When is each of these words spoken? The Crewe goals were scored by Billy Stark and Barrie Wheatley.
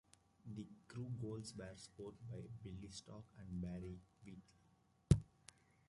The 0.55 0.65
Crewe 0.87 1.11
goals 1.21 1.53
were 1.55 1.75
scored 1.75 2.15
by 2.27 2.39
Billy 2.63 2.89
Stark 2.89 3.25
and 3.37 3.61
Barrie 3.61 3.99
Wheatley. 4.25 4.41